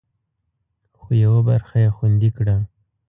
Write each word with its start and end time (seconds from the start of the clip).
خو، 0.99 1.07
یوه 1.23 1.39
برخه 1.49 1.77
یې 1.83 1.89
خوندي 1.95 2.29
کړه 2.37 2.55